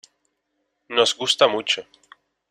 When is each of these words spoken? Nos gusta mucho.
Nos 0.89 1.15
gusta 1.15 1.47
mucho. 1.47 1.83